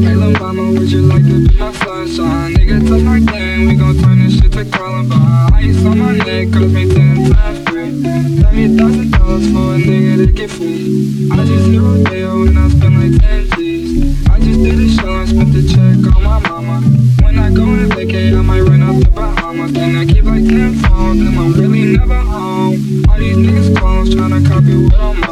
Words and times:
Hey, 0.00 0.14
Lil 0.14 0.30
mama, 0.32 0.70
would 0.72 0.90
you 0.90 1.02
like 1.02 1.24
to 1.24 1.48
be 1.48 1.58
my 1.58 1.72
sunshine? 1.72 2.54
Nigga, 2.54 2.86
touch 2.88 3.02
my 3.02 3.20
thing, 3.32 3.68
we 3.68 3.74
gon' 3.74 3.98
turn 3.98 4.18
this 4.20 4.38
shit 4.38 4.52
to 4.52 4.64
Columbine. 4.64 5.52
Ice 5.54 5.84
on 5.84 5.98
my 5.98 6.16
neck, 6.16 6.52
cause 6.52 6.72
me 6.72 6.88
ten 6.88 7.32
times 7.32 7.68
free 7.68 8.02
Tell 8.40 8.52
me 8.52 8.76
thousand 8.78 9.10
dollars 9.10 9.46
for 9.50 9.74
a 9.74 9.78
nigga 9.78 10.26
to 10.26 10.32
get 10.32 10.50
free. 10.50 11.28
I 11.32 11.44
just 11.44 11.66
hit 11.70 11.80
Rodeo 11.80 12.42
and 12.46 12.58
I 12.58 12.68
spent 12.68 12.94
like 12.94 13.20
ten 13.20 13.50
G's. 13.58 14.28
I 14.30 14.38
just 14.38 14.62
did 14.62 14.78
a 14.78 14.88
show 14.88 15.10
and 15.18 15.28
spent 15.28 15.52
the 15.52 15.62
check 15.66 16.16
on 16.16 16.22
my 16.22 16.38
mama. 16.48 16.80
When 17.22 17.38
I 17.38 17.50
go 17.50 17.64
and 17.64 17.90
vacay, 17.90 18.38
I 18.38 18.42
might 18.42 18.60
run 18.60 18.82
out 18.82 19.02
the 19.02 19.10
Bahamas. 19.10 19.76
And 19.76 19.98
I 19.98 20.06
keep 20.06 20.24
like 20.24 20.46
ten 20.46 20.74
phones, 20.78 21.20
and 21.26 21.36
I'm 21.36 21.52
really 21.54 21.96
never 21.96 22.20
home. 22.20 23.04
All 23.08 23.18
these 23.18 23.36
niggas 23.36 23.76
clones 23.76 24.14
tryna 24.14 24.46
copy 24.46 24.84
what 24.84 24.94
I'm 24.94 25.27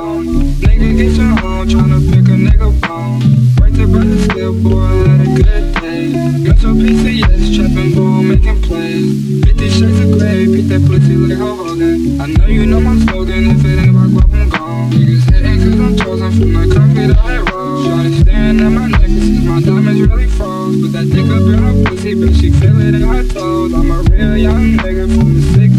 boy, 4.63 4.79
I 4.79 5.23
a 5.23 5.27
good 5.37 5.75
day. 5.81 6.09
Metro 6.41 6.73
PCS, 6.73 7.57
trapping 7.57 7.95
ball, 7.95 8.23
making 8.23 8.63
plays. 8.63 9.45
50 9.45 9.71
shades 9.71 10.01
of 10.01 10.19
gray, 10.19 10.47
beat 10.47 10.69
that 10.69 10.85
pussy 10.87 11.17
like 11.17 11.39
Hulk 11.39 11.59
Hogan. 11.59 12.21
I 12.21 12.27
know 12.27 12.47
you 12.47 12.67
know 12.67 12.81
my 12.81 12.97
slogan, 13.05 13.51
if 13.51 13.65
it 13.65 13.79
ain't 13.79 13.95
rock, 13.95 14.13
rock, 14.13 14.31
I'm 14.33 14.49
gone. 14.49 14.91
Niggas 14.93 15.31
hating 15.31 15.61
cause 15.63 15.81
I'm 15.81 15.97
chosen 15.97 16.31
from 16.33 16.53
the 16.53 16.75
concrete 16.75 17.13
I 17.17 17.39
road. 17.51 17.87
Shawty 17.87 18.23
staring 18.23 18.61
at 18.61 18.71
my 18.71 18.87
necklaces, 18.89 19.45
my 19.45 19.61
diamonds 19.61 20.01
really 20.01 20.29
froze. 20.29 20.81
Put 20.81 20.93
that 20.93 21.07
dick 21.11 21.27
up 21.27 21.47
in 21.49 21.59
her 21.61 21.75
pussy, 21.85 22.15
but 22.15 22.33
she 22.37 22.51
feel 22.51 22.81
it 22.81 22.95
in 22.95 23.03
her 23.03 23.25
toes. 23.25 23.75
I'm 23.75 23.91
a 23.91 24.03
real 24.11 24.37
young 24.37 24.77
nigga 24.79 25.07
from 25.11 25.35
the 25.35 25.43
six 25.55 25.73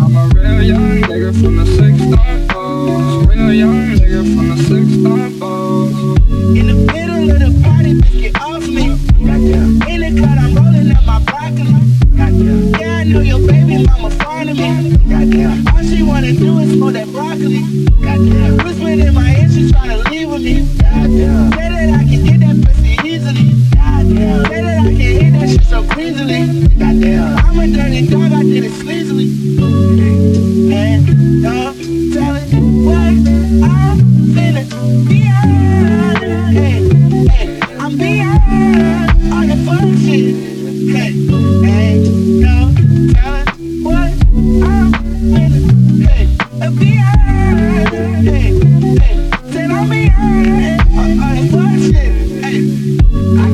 I'm 0.00 0.16
a 0.16 0.28
real 0.34 0.62
young 0.62 1.02
nigga 1.02 1.30
from 1.40 1.56
the 1.56 1.66
six. 1.66 1.96
Real 3.28 3.52
young 3.52 3.97
know 13.08 13.20
your 13.20 13.38
baby 13.46 13.86
mama 13.86 14.10
fond 14.10 14.50
of 14.50 14.56
me. 14.56 14.90
Goddamn. 15.08 15.66
All 15.68 15.82
she 15.82 16.02
wanna 16.02 16.32
do 16.32 16.58
is 16.58 16.72
smoke 16.72 16.92
that 16.92 17.08
broccoli. 17.08 17.62
Goddamn. 18.02 18.64
Whispering 18.64 19.00
in 19.00 19.14
my 19.14 19.30
ear, 19.36 19.48
she 19.48 19.70
tryna 19.72 20.04
leave 20.10 20.28
with 20.30 20.42
me. 20.42 20.66
Goddamn. 20.76 21.52
Say 21.52 21.68
that 21.72 22.00
I 22.00 22.04
can 22.04 22.24
get 22.24 22.40
that 22.40 22.56
pussy 22.66 23.08
easily. 23.08 23.48
Goddamn. 23.74 24.44
Say 24.46 24.62
that 24.62 24.80
I 24.80 24.84
can 24.84 24.96
hit 24.96 25.32
that 25.32 25.48
shit 25.48 25.64
so 25.64 25.82
greasily. 25.84 26.68
Goddamn. 26.76 27.38
I'm 27.38 27.58
a 27.58 27.66
dirty 27.66 28.06
dog, 28.08 28.32
I 28.32 28.42
did 28.42 28.64
it 28.64 28.72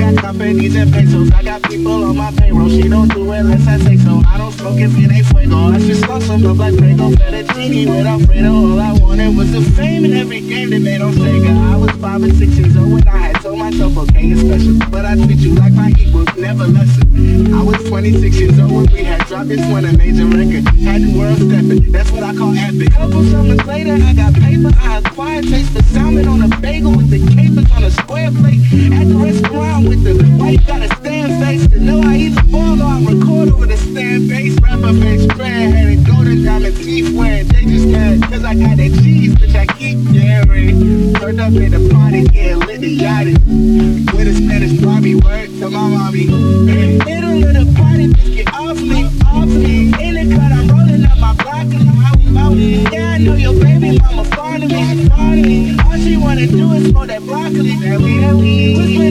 got 0.05 0.23
companies 0.23 0.77
and 0.77 0.93
pesos. 0.93 1.31
I 1.33 1.43
got 1.43 1.63
people 1.63 2.05
on 2.05 2.17
my 2.17 2.31
payroll. 2.33 2.69
She 2.69 2.89
don't 2.89 3.09
do 3.09 3.33
it 3.33 3.39
unless 3.39 3.67
I 3.67 3.79
say 3.79 3.97
so. 3.97 4.23
I 4.27 4.39
don't 4.39 4.53
smoke 4.53 4.79
if 4.79 4.93
it 4.97 5.11
ain't 5.11 5.27
fuego. 5.27 5.57
I 5.57 5.79
just 5.79 6.07
lost 6.09 6.27
some 6.27 6.43
love 6.43 6.59
like 6.59 6.77
Prego 6.77 7.11
Fettuccine 7.11 7.89
with 7.89 8.07
Alfredo. 8.07 8.53
All 8.53 8.81
I 8.81 8.93
wanted 8.99 9.37
was 9.37 9.53
the 9.53 9.63
fame 9.63 10.05
in 10.05 10.13
every 10.15 10.41
game 10.41 10.71
that 10.71 10.81
made 10.81 11.01
on 11.01 11.13
Sega. 11.13 11.73
I 11.73 11.77
was 11.77 11.91
five 11.93 12.23
and 12.23 12.35
six 12.37 12.53
years 12.59 12.77
old 12.77 12.93
when 12.93 13.09
I 13.09 13.17
had 13.17 13.41
told 13.41 13.59
myself, 13.59 13.97
okay, 13.97 14.31
it's 14.33 14.41
special. 14.41 14.91
But 14.91 15.05
I 15.05 15.15
treat 15.15 15.39
you 15.39 15.55
like 15.55 15.73
my 15.73 15.93
equals, 15.99 16.29
never 16.37 16.67
lesson. 16.67 17.55
I 17.55 17.63
was 17.63 17.77
26 17.89 18.37
years 18.37 18.59
old 18.59 18.73
when 18.73 18.87
we 18.93 19.05
had 19.05 19.27
dropped 19.27 19.49
this 19.49 19.65
one, 19.71 19.85
a 19.85 19.93
major 19.97 20.27
record. 20.27 20.69
Had 20.85 21.03
the 21.03 21.19
world 21.19 21.39
stepping, 21.39 21.93
that's 21.93 22.11
what 22.11 22.23
I 22.23 22.35
call 22.35 22.53
epic. 22.57 22.93
Couple 22.93 23.25
summers 23.25 23.65
later, 23.65 23.95
I 23.95 24.13
got 24.13 24.35
paper. 24.35 24.71
I 24.79 24.99
acquired 24.99 25.45
taste 25.45 25.73
for 25.73 25.83
salmon 25.95 26.29
on 26.29 26.43
a 26.43 26.49
bagel 26.61 26.93
with 26.97 27.11
the 27.11 27.21
capers 27.35 27.71
on 27.73 27.85
a 27.85 27.91
square 27.91 28.31
plate. 28.31 28.61
At 28.93 29.09
the 29.09 29.17
restaurant 29.17 29.54
the 30.03 30.25
white 30.39 30.67
gotta 30.67 30.89
stand 30.97 31.45
face 31.45 31.67
to 31.69 31.79
know 31.79 32.01
I 32.03 32.17
either 32.17 32.43
fall 32.51 32.81
or 32.81 32.85
I 32.85 33.01
record 33.05 33.51
over 33.51 33.67
the 33.67 33.77
stand 33.77 34.29
base. 34.29 34.59
Rapper 34.61 34.93
face 34.95 35.23
spread, 35.23 35.71
had 35.71 35.87
a 35.87 35.97
golden 36.05 36.45
diamond 36.45 36.77
teeth 36.77 37.15
wearing. 37.17 37.47
They 37.49 37.65
just 37.65 37.89
scared 37.89 38.23
cause 38.23 38.45
I 38.45 38.55
got 38.55 38.77
that 38.77 38.93
cheese, 39.03 39.39
which 39.41 39.55
I 39.55 39.67
keep 39.67 39.99
carrying. 40.13 41.15
Turned 41.15 41.41
up 41.41 41.53
in 41.53 41.71
the 41.71 41.89
party, 41.95 42.25
getting 42.25 42.61
lit 42.61 42.83
and 42.83 42.97
yachting. 42.99 44.07
With 44.17 44.29
a 44.29 44.35
Spanish 44.35 44.81
Barbie 44.81 45.15
word 45.15 45.49
to 45.61 45.71
my 45.71 45.89
mommy. 45.89 46.25
In 46.25 46.99
the 46.99 47.05
middle 47.05 47.45
of 47.45 47.55
the 47.55 47.67
party, 47.79 48.09
bitch, 48.09 48.35
get 48.35 48.55
off 48.55 48.81
me, 48.81 49.05
off 49.27 49.49
me. 49.49 49.93
In 50.03 50.15
the 50.19 50.35
cut, 50.35 50.53
I'm 50.53 50.69
rolling 50.69 51.05
up 51.05 51.19
my 51.19 51.35
broccoli. 51.35 51.87
I'm 51.87 52.03
out, 52.03 52.21
mouth 52.21 52.57
Yeah, 52.57 53.13
I 53.13 53.19
know 53.19 53.35
your 53.35 53.55
baby 53.55 53.99
mama 53.99 54.25
fond 54.37 54.65
of 54.65 54.71
me, 54.71 55.09
fond 55.09 55.41
of 55.41 55.47
me. 55.47 55.77
All 55.85 55.97
she 55.97 56.17
wanna 56.17 56.47
do 56.47 56.73
is 56.73 56.91
smoke 56.91 57.09
that 57.09 57.23
broccoli. 57.23 57.77
That 57.77 58.01
we, 58.01 58.19
that 58.19 58.35
we. 58.35 59.04